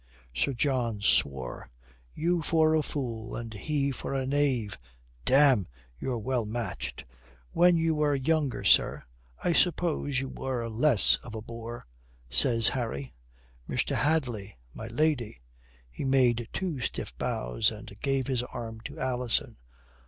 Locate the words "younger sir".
8.15-9.03